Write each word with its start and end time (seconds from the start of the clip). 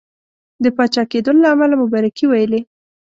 د 0.63 0.65
پاچا 0.75 1.03
کېدلو 1.11 1.39
له 1.43 1.47
امله 1.53 1.75
مبارکي 1.83 2.25
ویلې. 2.27 2.61